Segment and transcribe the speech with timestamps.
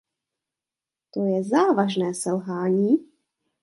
[1.13, 2.97] To je závažné selhání.